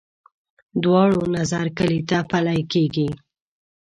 [0.83, 3.09] دواړو نظر کلي ته پلی کېږي.